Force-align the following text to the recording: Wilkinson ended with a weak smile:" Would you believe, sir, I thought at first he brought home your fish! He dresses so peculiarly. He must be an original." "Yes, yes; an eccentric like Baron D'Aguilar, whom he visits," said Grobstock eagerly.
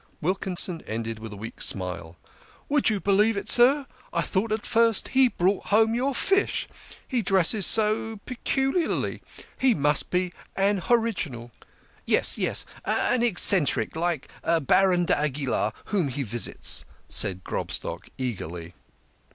Wilkinson 0.19 0.81
ended 0.87 1.19
with 1.19 1.31
a 1.31 1.37
weak 1.37 1.61
smile:" 1.61 2.17
Would 2.69 2.89
you 2.89 2.99
believe, 2.99 3.39
sir, 3.47 3.85
I 4.11 4.21
thought 4.23 4.51
at 4.51 4.65
first 4.65 5.09
he 5.09 5.27
brought 5.27 5.67
home 5.67 5.93
your 5.93 6.15
fish! 6.15 6.67
He 7.07 7.21
dresses 7.21 7.67
so 7.67 8.19
peculiarly. 8.25 9.21
He 9.59 9.75
must 9.75 10.09
be 10.09 10.33
an 10.55 10.81
original." 10.89 11.51
"Yes, 12.07 12.39
yes; 12.39 12.65
an 12.83 13.21
eccentric 13.21 13.95
like 13.95 14.27
Baron 14.67 15.05
D'Aguilar, 15.05 15.71
whom 15.85 16.07
he 16.07 16.23
visits," 16.23 16.83
said 17.07 17.43
Grobstock 17.43 18.09
eagerly. 18.17 18.73